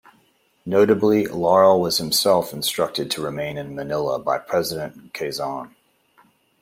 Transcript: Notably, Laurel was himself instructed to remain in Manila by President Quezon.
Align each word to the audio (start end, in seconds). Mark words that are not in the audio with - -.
Notably, 0.65 1.27
Laurel 1.27 1.79
was 1.79 1.99
himself 1.99 2.53
instructed 2.53 3.11
to 3.11 3.21
remain 3.21 3.55
in 3.55 3.75
Manila 3.75 4.17
by 4.17 4.39
President 4.39 5.13
Quezon. 5.13 5.75